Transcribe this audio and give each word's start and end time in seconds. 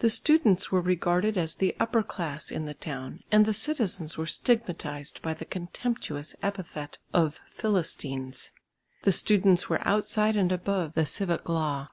The 0.00 0.10
students 0.10 0.72
were 0.72 0.80
regarded 0.80 1.38
as 1.38 1.54
the 1.54 1.76
upper 1.78 2.02
class 2.02 2.50
in 2.50 2.64
the 2.64 2.74
town 2.74 3.20
and 3.30 3.46
the 3.46 3.54
citizens 3.54 4.18
were 4.18 4.26
stigmatised 4.26 5.22
by 5.22 5.34
the 5.34 5.44
contemptuous 5.44 6.34
epithet 6.42 6.98
of 7.14 7.40
"Philistines." 7.46 8.50
The 9.04 9.12
students 9.12 9.68
were 9.68 9.86
outside 9.86 10.34
and 10.34 10.50
above 10.50 10.94
the 10.94 11.06
civic 11.06 11.48
law. 11.48 11.90